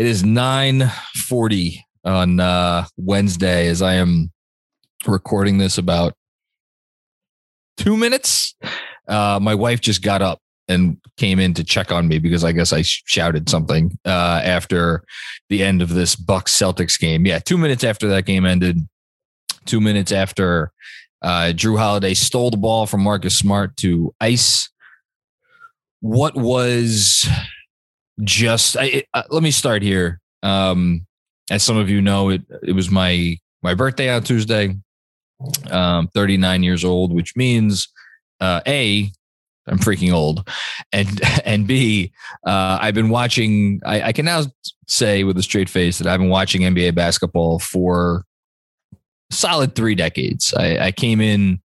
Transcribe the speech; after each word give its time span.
It 0.00 0.06
is 0.06 0.22
9:40 0.22 1.76
on 2.06 2.40
uh, 2.40 2.86
Wednesday 2.96 3.68
as 3.68 3.82
I 3.82 3.96
am 3.96 4.32
recording 5.06 5.58
this 5.58 5.76
about 5.76 6.14
two 7.76 7.98
minutes. 7.98 8.54
Uh, 9.06 9.38
my 9.42 9.54
wife 9.54 9.82
just 9.82 10.00
got 10.02 10.22
up 10.22 10.38
and 10.68 10.96
came 11.18 11.38
in 11.38 11.52
to 11.52 11.64
check 11.64 11.92
on 11.92 12.08
me 12.08 12.18
because 12.18 12.44
I 12.44 12.52
guess 12.52 12.72
I 12.72 12.80
shouted 12.80 13.50
something 13.50 13.98
uh, 14.06 14.40
after 14.42 15.04
the 15.50 15.62
end 15.62 15.82
of 15.82 15.90
this 15.90 16.16
Bucks 16.16 16.58
Celtics 16.58 16.98
game. 16.98 17.26
Yeah, 17.26 17.38
two 17.38 17.58
minutes 17.58 17.84
after 17.84 18.08
that 18.08 18.24
game 18.24 18.46
ended, 18.46 18.78
two 19.66 19.82
minutes 19.82 20.12
after 20.12 20.72
uh, 21.20 21.52
Jrue 21.54 21.78
Holiday 21.78 22.14
stole 22.14 22.50
the 22.50 22.56
ball 22.56 22.86
from 22.86 23.02
Marcus 23.02 23.36
Smart 23.36 23.76
to 23.76 24.14
ice. 24.18 24.70
What 26.00 26.36
was 26.38 27.28
just? 28.22 28.76
I, 28.76 29.04
uh, 29.14 29.22
let 29.30 29.42
me 29.42 29.50
start 29.50 29.82
here. 29.82 30.20
Um, 30.42 31.06
as 31.50 31.62
some 31.62 31.76
of 31.76 31.90
you 31.90 32.00
know, 32.00 32.30
it 32.30 32.42
it 32.62 32.72
was 32.72 32.90
my 32.90 33.36
my 33.62 33.74
birthday 33.74 34.10
on 34.10 34.22
Tuesday. 34.22 34.76
Um, 35.70 36.08
39 36.08 36.62
years 36.62 36.84
old, 36.84 37.14
which 37.14 37.34
means 37.34 37.88
uh, 38.40 38.60
a 38.66 39.10
I'm 39.66 39.78
freaking 39.78 40.12
old, 40.12 40.48
and 40.92 41.20
and 41.44 41.66
B, 41.66 42.12
uh, 42.46 42.78
I've 42.80 42.94
been 42.94 43.08
watching. 43.08 43.80
I, 43.84 44.02
I, 44.02 44.12
can 44.12 44.24
now 44.24 44.42
say 44.86 45.24
with 45.24 45.38
a 45.38 45.42
straight 45.42 45.68
face 45.68 45.98
that 45.98 46.06
I've 46.06 46.20
been 46.20 46.28
watching 46.28 46.62
NBA 46.62 46.94
basketball 46.94 47.58
for 47.58 48.24
solid 49.30 49.74
three 49.74 49.94
decades. 49.94 50.52
I, 50.54 50.78
I 50.78 50.92
came 50.92 51.20
in 51.20 51.60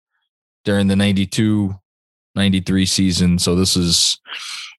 during 0.65 0.87
the 0.89 0.97
92, 0.97 1.75
93 2.35 2.87
season, 2.87 3.39
so 3.39 3.55
this 3.55 3.77
is 3.77 4.21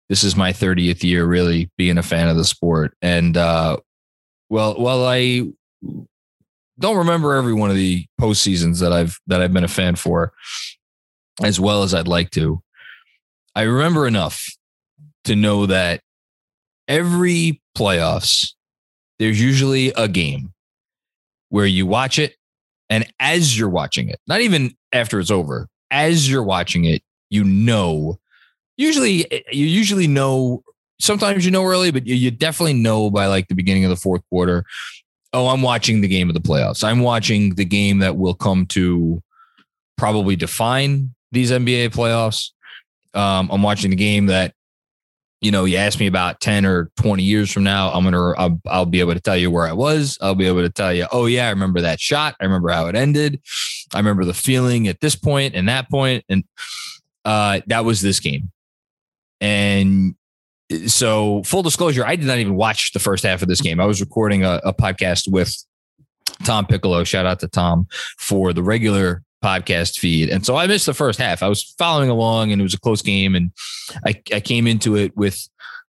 this 0.09 0.23
is 0.23 0.35
my 0.35 0.53
30th 0.53 1.03
year 1.03 1.25
really 1.25 1.69
being 1.77 1.97
a 1.97 2.03
fan 2.03 2.27
of 2.27 2.37
the 2.37 2.45
sport. 2.45 2.95
And 3.01 3.35
uh, 3.35 3.77
well, 4.49 4.75
well, 4.79 5.05
I 5.05 5.47
don't 6.79 6.97
remember 6.97 7.33
every 7.33 7.53
one 7.53 7.69
of 7.69 7.75
the 7.75 8.05
postseasons 8.19 8.79
that 8.81 8.91
I've 8.91 9.19
that 9.27 9.41
I've 9.41 9.53
been 9.53 9.63
a 9.63 9.69
fan 9.69 9.95
for 9.95 10.33
as 11.43 11.59
well 11.59 11.83
as 11.83 11.93
I'd 11.93 12.07
like 12.07 12.31
to. 12.31 12.61
I 13.55 13.63
remember 13.63 14.07
enough 14.07 14.45
to 15.25 15.35
know 15.35 15.65
that 15.65 16.01
every 16.87 17.61
playoffs, 17.77 18.53
there's 19.19 19.41
usually 19.41 19.89
a 19.95 20.07
game 20.07 20.53
where 21.49 21.65
you 21.65 21.85
watch 21.85 22.19
it. 22.19 22.35
And 22.89 23.11
as 23.19 23.57
you're 23.57 23.69
watching 23.69 24.09
it, 24.09 24.19
not 24.27 24.41
even 24.41 24.75
after 24.91 25.19
it's 25.19 25.31
over, 25.31 25.67
as 25.89 26.29
you're 26.29 26.43
watching 26.43 26.85
it, 26.85 27.01
you 27.29 27.43
know, 27.43 28.19
usually, 28.77 29.25
you 29.51 29.65
usually 29.65 30.07
know, 30.07 30.63
sometimes 30.99 31.45
you 31.45 31.51
know 31.51 31.65
early, 31.65 31.91
but 31.91 32.05
you, 32.05 32.15
you 32.15 32.31
definitely 32.31 32.73
know 32.73 33.09
by 33.09 33.27
like 33.27 33.47
the 33.47 33.55
beginning 33.55 33.83
of 33.85 33.89
the 33.89 33.95
fourth 33.95 34.21
quarter. 34.29 34.65
Oh, 35.33 35.47
I'm 35.47 35.61
watching 35.61 36.01
the 36.01 36.07
game 36.07 36.29
of 36.29 36.33
the 36.33 36.41
playoffs. 36.41 36.83
I'm 36.83 36.99
watching 36.99 37.55
the 37.55 37.65
game 37.65 37.99
that 37.99 38.15
will 38.15 38.33
come 38.33 38.65
to 38.67 39.21
probably 39.97 40.35
define 40.35 41.13
these 41.31 41.51
NBA 41.51 41.89
playoffs. 41.89 42.51
Um, 43.13 43.49
I'm 43.51 43.61
watching 43.61 43.89
the 43.89 43.95
game 43.97 44.27
that, 44.27 44.53
you 45.41 45.51
know, 45.51 45.65
you 45.65 45.77
ask 45.77 45.99
me 45.99 46.07
about 46.07 46.39
10 46.39 46.65
or 46.65 46.89
20 46.97 47.21
years 47.21 47.51
from 47.51 47.63
now, 47.63 47.91
I'm 47.91 48.03
going 48.03 48.13
to, 48.13 48.39
I'll, 48.39 48.61
I'll 48.65 48.85
be 48.85 48.99
able 48.99 49.13
to 49.13 49.19
tell 49.19 49.37
you 49.37 49.51
where 49.51 49.67
I 49.67 49.73
was. 49.73 50.17
I'll 50.21 50.35
be 50.35 50.47
able 50.47 50.61
to 50.61 50.69
tell 50.69 50.93
you, 50.93 51.05
oh, 51.11 51.25
yeah, 51.25 51.47
I 51.47 51.49
remember 51.49 51.81
that 51.81 51.99
shot. 51.99 52.35
I 52.39 52.45
remember 52.45 52.69
how 52.69 52.87
it 52.87 52.95
ended. 52.95 53.41
I 53.93 53.97
remember 53.99 54.25
the 54.25 54.33
feeling 54.33 54.87
at 54.87 55.01
this 55.01 55.15
point 55.15 55.55
and 55.55 55.69
that 55.69 55.89
point, 55.89 56.23
And 56.29 56.45
uh, 57.23 57.61
that 57.67 57.85
was 57.85 58.01
this 58.01 58.19
game. 58.19 58.51
And 59.41 60.15
so, 60.87 61.43
full 61.43 61.63
disclosure, 61.63 62.05
I 62.05 62.15
did 62.15 62.25
not 62.25 62.39
even 62.39 62.55
watch 62.55 62.93
the 62.93 62.99
first 62.99 63.23
half 63.23 63.41
of 63.41 63.47
this 63.47 63.61
game. 63.61 63.79
I 63.79 63.85
was 63.85 64.01
recording 64.01 64.43
a, 64.43 64.61
a 64.63 64.73
podcast 64.73 65.31
with 65.31 65.55
Tom 66.43 66.65
Piccolo. 66.65 67.03
Shout 67.03 67.25
out 67.25 67.39
to 67.41 67.47
Tom 67.47 67.87
for 68.17 68.53
the 68.53 68.63
regular 68.63 69.23
podcast 69.43 69.99
feed. 69.99 70.29
And 70.29 70.43
so 70.45 70.55
I 70.55 70.65
missed 70.65 70.87
the 70.87 70.93
first 70.93 71.19
half. 71.19 71.43
I 71.43 71.47
was 71.47 71.75
following 71.77 72.09
along 72.09 72.51
and 72.51 72.59
it 72.59 72.63
was 72.63 72.73
a 72.73 72.79
close 72.79 73.03
game. 73.03 73.35
And 73.35 73.51
I, 74.05 74.19
I 74.33 74.39
came 74.39 74.65
into 74.65 74.95
it 74.95 75.15
with 75.15 75.47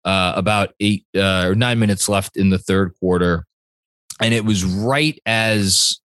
uh, 0.04 0.32
about 0.34 0.74
eight 0.80 1.04
uh, 1.14 1.48
or 1.48 1.54
nine 1.54 1.78
minutes 1.78 2.08
left 2.08 2.36
in 2.36 2.48
the 2.48 2.58
third 2.58 2.94
quarter. 2.98 3.44
And 4.20 4.32
it 4.32 4.44
was 4.44 4.64
right 4.64 5.20
as 5.26 6.00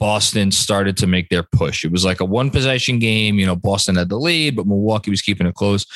Boston 0.00 0.50
started 0.50 0.96
to 0.96 1.06
make 1.06 1.28
their 1.28 1.44
push. 1.44 1.84
It 1.84 1.92
was 1.92 2.04
like 2.04 2.20
a 2.20 2.24
one 2.24 2.50
possession 2.50 2.98
game. 2.98 3.38
You 3.38 3.46
know, 3.46 3.56
Boston 3.56 3.96
had 3.96 4.08
the 4.08 4.18
lead, 4.18 4.56
but 4.56 4.66
Milwaukee 4.66 5.10
was 5.10 5.22
keeping 5.22 5.46
it 5.46 5.54
close. 5.54 5.86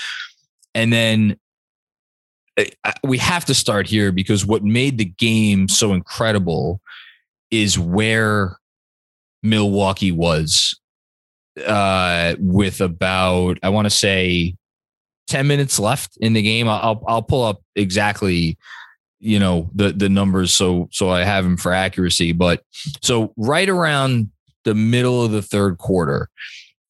And 0.75 0.93
then 0.93 1.37
uh, 2.59 2.93
we 3.03 3.19
have 3.19 3.45
to 3.47 3.55
start 3.55 3.87
here 3.87 4.13
because 4.13 4.45
what 4.45 4.63
made 4.63 4.99
the 4.99 5.05
game 5.05 5.69
so 5.69 5.93
incredible 5.93 6.81
is 7.51 7.79
where 7.79 8.57
Milwaukee 9.43 10.13
was 10.13 10.79
uh, 11.67 12.35
with 12.39 12.81
about 12.81 13.59
I 13.63 13.69
want 13.69 13.87
to 13.87 13.91
say 13.91 14.57
ten 15.27 15.47
minutes 15.47 15.79
left 15.79 16.17
in 16.19 16.33
the 16.33 16.43
game. 16.43 16.69
I'll 16.69 17.03
I'll 17.07 17.23
pull 17.23 17.45
up 17.45 17.63
exactly 17.77 18.59
you 19.21 19.39
know 19.39 19.71
the 19.75 19.93
the 19.93 20.09
numbers 20.09 20.53
so 20.53 20.89
so 20.93 21.11
I 21.11 21.25
have 21.25 21.45
them 21.45 21.57
for 21.57 21.73
accuracy. 21.73 22.33
But 22.33 22.63
so 23.03 23.33
right 23.37 23.69
around 23.69 24.31
the 24.65 24.75
middle 24.75 25.25
of 25.25 25.31
the 25.31 25.43
third 25.43 25.79
quarter 25.79 26.29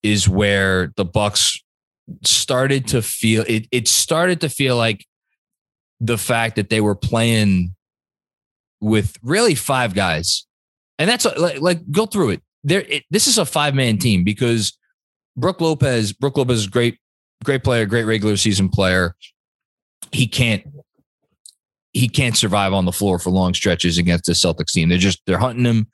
is 0.02 0.28
where 0.28 0.92
the 0.96 1.04
Bucks 1.04 1.62
started 2.24 2.88
to 2.88 3.02
feel 3.02 3.44
it. 3.46 3.66
It 3.70 3.88
started 3.88 4.40
to 4.42 4.48
feel 4.48 4.76
like 4.76 5.06
the 6.00 6.18
fact 6.18 6.56
that 6.56 6.70
they 6.70 6.80
were 6.80 6.94
playing 6.94 7.74
with 8.80 9.16
really 9.22 9.54
five 9.54 9.94
guys, 9.94 10.46
and 10.98 11.08
that's 11.08 11.24
like, 11.24 11.60
like 11.60 11.90
go 11.90 12.06
through 12.06 12.30
it 12.30 12.42
there 12.64 12.80
it, 12.88 13.04
this 13.10 13.26
is 13.26 13.38
a 13.38 13.44
five 13.44 13.74
man 13.74 13.98
team 13.98 14.24
because 14.24 14.76
Brook 15.36 15.60
Lopez, 15.60 16.12
Brook 16.12 16.36
Lopez 16.36 16.58
is 16.58 16.66
great, 16.66 16.98
great 17.44 17.62
player, 17.62 17.86
great 17.86 18.04
regular 18.04 18.36
season 18.36 18.68
player. 18.68 19.14
He 20.10 20.26
can't 20.26 20.64
he 21.92 22.08
can't 22.08 22.36
survive 22.36 22.72
on 22.72 22.86
the 22.86 22.92
floor 22.92 23.20
for 23.20 23.30
long 23.30 23.54
stretches 23.54 23.98
against 23.98 24.24
the 24.24 24.32
Celtics 24.32 24.72
team. 24.72 24.88
They're 24.88 24.98
just 24.98 25.20
they're 25.26 25.38
hunting 25.38 25.64
him. 25.64 25.86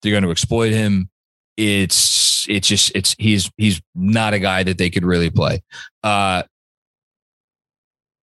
They're 0.00 0.12
going 0.12 0.24
to 0.24 0.30
exploit 0.30 0.72
him. 0.72 1.10
It's 1.56 2.46
it's 2.48 2.68
just 2.68 2.92
it's 2.94 3.14
he's 3.18 3.50
he's 3.56 3.80
not 3.94 4.34
a 4.34 4.38
guy 4.38 4.62
that 4.62 4.78
they 4.78 4.90
could 4.90 5.04
really 5.04 5.30
play. 5.30 5.62
Uh 6.02 6.42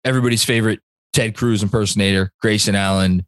everybody's 0.05 0.45
favorite 0.45 0.81
Ted 1.13 1.37
Cruz 1.37 1.63
impersonator, 1.63 2.33
Grayson 2.41 2.75
Allen. 2.75 3.27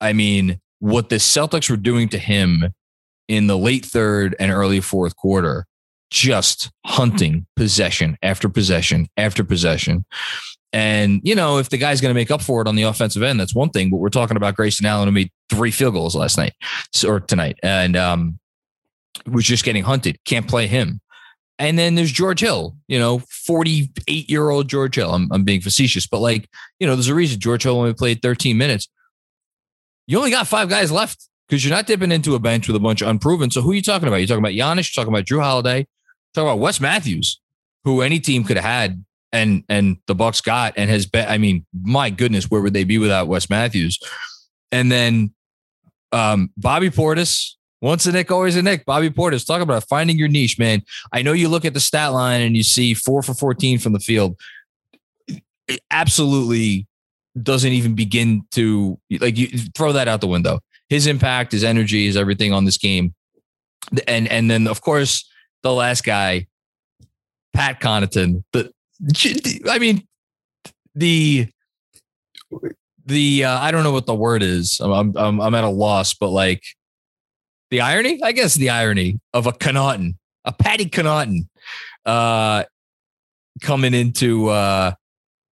I 0.00 0.12
mean, 0.12 0.60
what 0.80 1.08
the 1.08 1.16
Celtics 1.16 1.70
were 1.70 1.76
doing 1.76 2.08
to 2.08 2.18
him 2.18 2.72
in 3.28 3.46
the 3.46 3.56
late 3.56 3.86
third 3.86 4.34
and 4.40 4.50
early 4.50 4.80
fourth 4.80 5.14
quarter, 5.14 5.66
just 6.10 6.70
hunting 6.84 7.46
possession 7.54 8.18
after 8.22 8.48
possession 8.48 9.06
after 9.16 9.44
possession. 9.44 10.04
And, 10.72 11.20
you 11.22 11.36
know, 11.36 11.58
if 11.58 11.68
the 11.68 11.78
guy's 11.78 12.00
going 12.00 12.10
to 12.10 12.20
make 12.20 12.32
up 12.32 12.42
for 12.42 12.60
it 12.60 12.66
on 12.66 12.74
the 12.74 12.82
offensive 12.82 13.22
end, 13.22 13.38
that's 13.38 13.54
one 13.54 13.70
thing. 13.70 13.90
But 13.90 13.98
we're 13.98 14.08
talking 14.08 14.36
about 14.36 14.56
Grayson 14.56 14.84
Allen 14.84 15.06
who 15.06 15.12
made 15.12 15.30
three 15.48 15.70
field 15.70 15.94
goals 15.94 16.16
last 16.16 16.36
night 16.36 16.54
or 17.06 17.20
tonight 17.20 17.58
and 17.62 17.96
um, 17.96 18.39
was 19.26 19.44
just 19.44 19.64
getting 19.64 19.82
hunted. 19.82 20.18
Can't 20.24 20.48
play 20.48 20.66
him. 20.66 21.00
And 21.58 21.78
then 21.78 21.94
there's 21.94 22.12
George 22.12 22.40
Hill, 22.40 22.74
you 22.88 22.98
know, 22.98 23.18
48 23.28 24.30
year 24.30 24.48
old 24.48 24.68
George 24.68 24.94
Hill. 24.94 25.12
I'm, 25.12 25.28
I'm 25.30 25.44
being 25.44 25.60
facetious, 25.60 26.06
but 26.06 26.20
like, 26.20 26.48
you 26.78 26.86
know, 26.86 26.94
there's 26.94 27.08
a 27.08 27.14
reason 27.14 27.38
George 27.38 27.64
Hill 27.64 27.76
only 27.76 27.92
played 27.92 28.22
13 28.22 28.56
minutes. 28.56 28.88
You 30.06 30.16
only 30.18 30.30
got 30.30 30.48
five 30.48 30.70
guys 30.70 30.90
left 30.90 31.28
because 31.48 31.64
you're 31.64 31.74
not 31.74 31.86
dipping 31.86 32.12
into 32.12 32.34
a 32.34 32.38
bench 32.38 32.66
with 32.66 32.76
a 32.76 32.80
bunch 32.80 33.02
of 33.02 33.08
unproven. 33.08 33.50
So 33.50 33.60
who 33.60 33.72
are 33.72 33.74
you 33.74 33.82
talking 33.82 34.08
about? 34.08 34.16
You're 34.16 34.26
talking 34.26 34.42
about 34.42 34.52
Giannis, 34.52 34.96
you're 34.96 35.04
talking 35.04 35.14
about 35.14 35.26
Jrue 35.26 35.42
Holiday, 35.42 35.86
talking 36.34 36.48
about 36.48 36.60
Wes 36.60 36.80
Matthews, 36.80 37.40
who 37.84 38.00
any 38.00 38.20
team 38.20 38.42
could 38.42 38.56
have 38.56 38.64
had 38.64 39.04
and 39.32 39.64
and 39.68 39.98
the 40.06 40.14
Bucks 40.14 40.40
got 40.40 40.74
and 40.76 40.90
has 40.90 41.06
been. 41.06 41.28
I 41.28 41.38
mean, 41.38 41.66
my 41.82 42.10
goodness, 42.10 42.50
where 42.50 42.60
would 42.60 42.74
they 42.74 42.84
be 42.84 42.98
without 42.98 43.28
Wes 43.28 43.50
Matthews? 43.50 43.98
And 44.72 44.90
then 44.90 45.34
um, 46.12 46.50
Bobby 46.56 46.90
Portis. 46.90 47.54
Once 47.80 48.06
a 48.06 48.12
Knick, 48.12 48.30
always 48.30 48.56
a 48.56 48.62
Knick. 48.62 48.84
Bobby 48.84 49.10
Portis. 49.10 49.46
Talk 49.46 49.62
about 49.62 49.88
finding 49.88 50.18
your 50.18 50.28
niche, 50.28 50.58
man. 50.58 50.82
I 51.12 51.22
know 51.22 51.32
you 51.32 51.48
look 51.48 51.64
at 51.64 51.74
the 51.74 51.80
stat 51.80 52.12
line 52.12 52.42
and 52.42 52.56
you 52.56 52.62
see 52.62 52.94
four 52.94 53.22
for 53.22 53.34
14 53.34 53.78
from 53.78 53.94
the 53.94 54.00
field. 54.00 54.38
It 55.26 55.80
absolutely 55.90 56.86
doesn't 57.40 57.72
even 57.72 57.94
begin 57.94 58.42
to 58.50 58.98
like 59.20 59.38
you 59.38 59.46
throw 59.74 59.92
that 59.92 60.08
out 60.08 60.20
the 60.20 60.26
window 60.26 60.60
his 60.90 61.06
impact, 61.06 61.52
his 61.52 61.64
energy, 61.64 62.06
his 62.06 62.16
everything 62.16 62.52
on 62.52 62.66
this 62.66 62.76
game. 62.76 63.14
And 64.06 64.28
and 64.28 64.50
then 64.50 64.66
of 64.66 64.82
course 64.82 65.26
the 65.62 65.72
last 65.72 66.04
guy, 66.04 66.48
Pat 67.54 67.80
Connaughton. 67.80 68.44
The 68.52 68.72
I 69.70 69.78
mean 69.78 70.06
the 70.94 71.48
the 73.06 73.44
uh, 73.44 73.58
I 73.58 73.70
don't 73.70 73.84
know 73.84 73.92
what 73.92 74.06
the 74.06 74.14
word 74.14 74.42
is. 74.42 74.80
I'm, 74.80 75.16
I'm 75.16 75.40
I'm 75.40 75.54
at 75.54 75.64
a 75.64 75.68
loss, 75.68 76.12
but 76.12 76.28
like 76.28 76.62
the 77.70 77.80
irony, 77.80 78.20
I 78.22 78.32
guess 78.32 78.54
the 78.54 78.70
irony 78.70 79.20
of 79.32 79.46
a 79.46 79.52
Connaughton, 79.52 80.14
a 80.44 80.52
Patty 80.52 80.86
Connaughton, 80.86 81.48
uh, 82.06 82.64
coming 83.62 83.94
into 83.94 84.48
uh, 84.48 84.92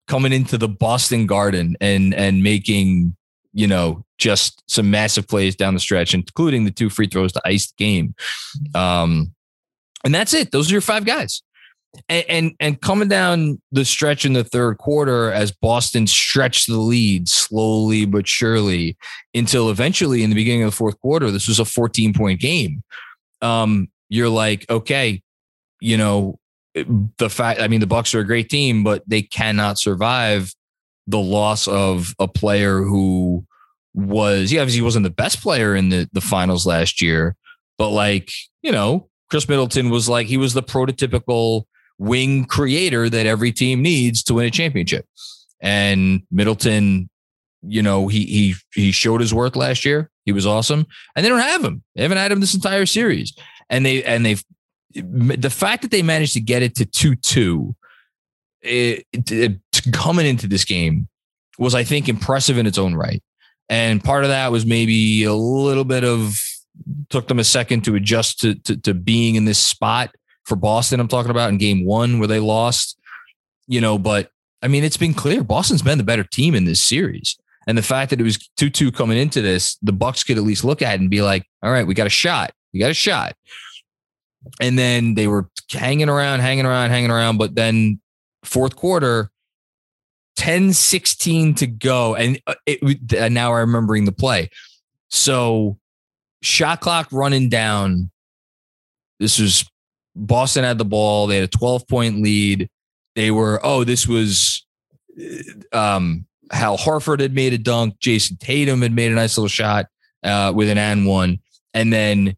coming 0.07 0.33
into 0.33 0.57
the 0.57 0.67
Boston 0.67 1.25
Garden 1.25 1.75
and 1.81 2.13
and 2.13 2.43
making 2.43 3.15
you 3.53 3.67
know, 3.67 4.03
just 4.17 4.63
some 4.67 4.89
massive 4.89 5.27
plays 5.27 5.55
down 5.55 5.75
the 5.75 5.79
stretch, 5.79 6.13
including 6.13 6.65
the 6.65 6.71
two 6.71 6.89
free 6.89 7.07
throws 7.07 7.31
to 7.31 7.41
ice 7.45 7.71
the 7.71 7.83
game. 7.83 8.15
Um, 8.73 9.33
and 10.03 10.13
that's 10.13 10.33
it. 10.33 10.51
Those 10.51 10.69
are 10.69 10.73
your 10.73 10.81
five 10.81 11.05
guys. 11.05 11.43
And, 12.09 12.25
and, 12.27 12.51
and 12.59 12.81
coming 12.81 13.07
down 13.07 13.61
the 13.71 13.85
stretch 13.85 14.25
in 14.25 14.33
the 14.33 14.43
third 14.43 14.79
quarter 14.79 15.31
as 15.31 15.51
Boston 15.51 16.07
stretched 16.07 16.67
the 16.67 16.77
lead 16.77 17.29
slowly 17.29 18.05
but 18.05 18.27
surely 18.27 18.97
until 19.35 19.69
eventually 19.69 20.23
in 20.23 20.31
the 20.31 20.35
beginning 20.35 20.63
of 20.63 20.71
the 20.71 20.75
fourth 20.75 20.99
quarter, 20.99 21.29
this 21.29 21.47
was 21.47 21.59
a 21.59 21.65
14 21.65 22.13
point 22.13 22.39
game. 22.39 22.83
Um, 23.43 23.89
you're 24.09 24.29
like, 24.29 24.65
okay, 24.69 25.21
you 25.81 25.97
know, 25.97 26.39
the 27.17 27.29
fact, 27.29 27.61
I 27.61 27.67
mean, 27.67 27.79
the 27.79 27.87
Bucks 27.87 28.15
are 28.15 28.19
a 28.19 28.25
great 28.25 28.49
team, 28.49 28.83
but 28.83 29.03
they 29.07 29.21
cannot 29.21 29.77
survive 29.77 30.53
the 31.05 31.19
loss 31.19 31.67
of 31.67 32.15
a 32.17 32.27
player 32.27 32.81
who 32.81 33.45
was, 33.93 34.51
yeah, 34.51 34.61
obviously 34.61 34.79
he 34.79 34.83
wasn't 34.83 35.03
the 35.03 35.09
best 35.11 35.41
player 35.41 35.75
in 35.75 35.89
the, 35.89 36.09
the 36.13 36.21
finals 36.21 36.65
last 36.65 37.01
year, 37.01 37.35
but 37.77 37.89
like, 37.89 38.31
you 38.63 38.71
know, 38.71 39.09
Khris 39.29 39.47
Middleton 39.47 39.89
was 39.89 40.09
like, 40.09 40.27
he 40.27 40.37
was 40.37 40.53
the 40.53 40.63
prototypical 40.63 41.65
wing 41.97 42.45
creator 42.45 43.09
that 43.09 43.25
every 43.25 43.51
team 43.51 43.81
needs 43.81 44.23
to 44.23 44.35
win 44.35 44.45
a 44.45 44.51
championship. 44.51 45.05
And 45.61 46.23
Middleton, 46.31 47.09
you 47.61 47.81
know, 47.81 48.07
he 48.07 48.25
he 48.25 48.55
he 48.73 48.91
showed 48.91 49.21
his 49.21 49.33
worth 49.33 49.55
last 49.55 49.85
year. 49.85 50.09
He 50.25 50.31
was 50.31 50.45
awesome. 50.45 50.85
And 51.15 51.23
they 51.23 51.29
don't 51.29 51.39
have 51.39 51.63
him. 51.63 51.83
They 51.95 52.03
haven't 52.03 52.17
had 52.17 52.31
him 52.31 52.39
this 52.39 52.53
entire 52.53 52.85
series. 52.85 53.33
And 53.69 53.85
they 53.85 54.03
and 54.03 54.25
they've 54.25 54.43
the 54.93 55.49
fact 55.49 55.81
that 55.81 55.91
they 55.91 56.03
managed 56.03 56.33
to 56.33 56.41
get 56.41 56.61
it 56.61 56.75
to 56.75 56.85
2-2 56.85 57.73
it, 58.61 59.05
it, 59.11 59.59
coming 59.91 60.25
into 60.25 60.47
this 60.47 60.65
game 60.65 61.07
was, 61.57 61.75
I 61.75 61.83
think, 61.83 62.07
impressive 62.07 62.57
in 62.57 62.65
its 62.65 62.77
own 62.77 62.95
right. 62.95 63.21
And 63.69 64.03
part 64.03 64.23
of 64.23 64.29
that 64.29 64.51
was 64.51 64.65
maybe 64.65 65.23
a 65.23 65.33
little 65.33 65.83
bit 65.83 66.03
of 66.03 66.39
took 67.09 67.27
them 67.27 67.39
a 67.39 67.43
second 67.43 67.83
to 67.85 67.95
adjust 67.95 68.39
to, 68.41 68.55
to, 68.55 68.77
to 68.77 68.93
being 68.93 69.35
in 69.35 69.45
this 69.45 69.59
spot 69.59 70.13
for 70.45 70.55
Boston. 70.55 70.99
I'm 70.99 71.07
talking 71.07 71.31
about 71.31 71.49
in 71.49 71.57
game 71.57 71.85
one 71.85 72.19
where 72.19 72.27
they 72.27 72.39
lost, 72.39 72.97
you 73.67 73.81
know, 73.81 73.97
but 73.97 74.29
I 74.61 74.67
mean, 74.67 74.83
it's 74.83 74.97
been 74.97 75.13
clear 75.13 75.43
Boston's 75.43 75.81
been 75.81 75.97
the 75.97 76.03
better 76.03 76.23
team 76.23 76.55
in 76.55 76.65
this 76.65 76.81
series. 76.81 77.37
And 77.67 77.77
the 77.77 77.83
fact 77.83 78.09
that 78.09 78.19
it 78.19 78.23
was 78.23 78.37
2 78.57 78.69
2 78.69 78.91
coming 78.91 79.17
into 79.17 79.41
this, 79.41 79.77
the 79.81 79.93
Bucks 79.93 80.23
could 80.23 80.37
at 80.37 80.43
least 80.43 80.63
look 80.63 80.81
at 80.81 80.95
it 80.95 81.01
and 81.01 81.09
be 81.09 81.21
like, 81.21 81.45
all 81.61 81.71
right, 81.71 81.87
we 81.87 81.93
got 81.93 82.07
a 82.07 82.11
shot. 82.11 82.51
We 82.73 82.79
got 82.79 82.91
a 82.91 82.95
shot. 82.95 83.35
And 84.59 84.77
then 84.77 85.15
they 85.15 85.27
were 85.27 85.49
hanging 85.69 86.09
around, 86.09 86.41
hanging 86.41 86.65
around, 86.65 86.89
hanging 86.89 87.11
around. 87.11 87.37
But 87.37 87.55
then 87.55 88.01
fourth 88.43 88.75
quarter, 88.75 89.31
10 90.35 90.73
16 90.73 91.55
to 91.55 91.67
go. 91.67 92.15
And 92.15 92.41
uh, 92.47 92.55
it, 92.65 93.13
and 93.13 93.33
now 93.33 93.53
I'm 93.53 93.69
remembering 93.69 94.05
the 94.05 94.11
play. 94.11 94.49
So 95.09 95.77
shot 96.41 96.81
clock 96.81 97.07
running 97.11 97.49
down. 97.49 98.11
This 99.19 99.39
was 99.39 99.69
Boston 100.15 100.63
had 100.63 100.77
the 100.77 100.85
ball. 100.85 101.27
They 101.27 101.35
had 101.35 101.45
a 101.45 101.47
12 101.47 101.87
point 101.87 102.21
lead. 102.21 102.69
They 103.15 103.31
were, 103.31 103.59
oh, 103.63 103.83
this 103.83 104.07
was 104.07 104.65
uh, 105.73 105.77
um, 105.77 106.25
Al 106.51 106.77
Horford 106.77 107.19
had 107.19 107.33
made 107.33 107.53
a 107.53 107.57
dunk. 107.57 107.99
Jayson 107.99 108.37
Tatum 108.37 108.81
had 108.81 108.93
made 108.93 109.11
a 109.11 109.15
nice 109.15 109.37
little 109.37 109.47
shot 109.47 109.87
uh, 110.23 110.51
with 110.55 110.69
an 110.69 110.77
and 110.77 111.05
one. 111.05 111.39
And 111.73 111.91
then 111.91 112.35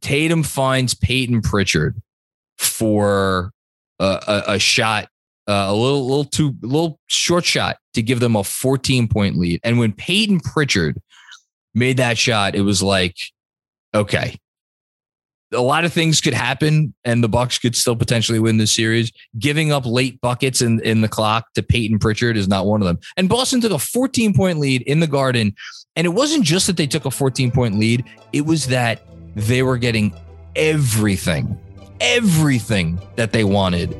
Tatum 0.00 0.42
finds 0.42 0.94
Payton 0.94 1.42
Pritchard 1.42 2.00
for 2.58 3.52
a, 3.98 4.04
a, 4.26 4.54
a 4.54 4.58
shot 4.58 5.08
uh, 5.46 5.66
a 5.68 5.74
little, 5.74 6.06
little 6.06 6.24
too, 6.24 6.54
a 6.62 6.66
little 6.66 6.98
short 7.06 7.44
shot 7.44 7.76
to 7.92 8.02
give 8.02 8.20
them 8.20 8.36
a 8.36 8.44
14 8.44 9.08
point 9.08 9.36
lead. 9.36 9.60
And 9.62 9.78
when 9.78 9.92
Payton 9.92 10.40
Pritchard 10.40 11.00
made 11.74 11.98
that 11.98 12.18
shot, 12.18 12.54
it 12.54 12.62
was 12.62 12.82
like, 12.82 13.16
okay, 13.94 14.36
a 15.54 15.60
lot 15.60 15.84
of 15.84 15.92
things 15.92 16.20
could 16.20 16.34
happen, 16.34 16.94
and 17.04 17.22
the 17.22 17.28
Bucks 17.28 17.58
could 17.58 17.76
still 17.76 17.96
potentially 17.96 18.38
win 18.38 18.58
this 18.58 18.72
series. 18.72 19.12
Giving 19.38 19.72
up 19.72 19.86
late 19.86 20.20
buckets 20.20 20.60
in, 20.60 20.80
in 20.80 21.00
the 21.00 21.08
clock 21.08 21.52
to 21.54 21.62
payton 21.62 21.98
Pritchard 21.98 22.36
is 22.36 22.48
not 22.48 22.66
one 22.66 22.80
of 22.82 22.86
them. 22.86 22.98
And 23.16 23.28
Boston 23.28 23.60
took 23.60 23.72
a 23.72 23.78
14 23.78 24.34
point 24.34 24.58
lead 24.58 24.82
in 24.82 25.00
the 25.00 25.06
Garden, 25.06 25.54
and 25.96 26.06
it 26.06 26.10
wasn't 26.10 26.44
just 26.44 26.66
that 26.66 26.76
they 26.76 26.86
took 26.86 27.04
a 27.04 27.10
14 27.10 27.50
point 27.50 27.78
lead; 27.78 28.04
it 28.32 28.46
was 28.46 28.66
that 28.66 29.02
they 29.34 29.62
were 29.62 29.78
getting 29.78 30.14
everything, 30.56 31.58
everything 32.00 33.00
that 33.16 33.32
they 33.32 33.44
wanted 33.44 33.92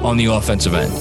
on 0.00 0.16
the 0.16 0.26
offensive 0.26 0.74
end. 0.74 0.92